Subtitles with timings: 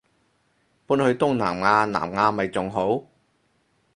[0.87, 3.05] 搬去東南亞南亞咪仲好